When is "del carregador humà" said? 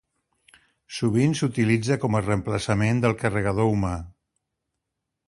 3.05-3.93